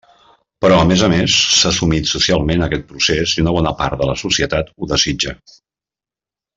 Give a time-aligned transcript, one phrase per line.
[0.65, 4.11] Però a més a més s'ha assumit socialment aquest procés i una bona part de
[4.13, 5.37] la societat ho desitja.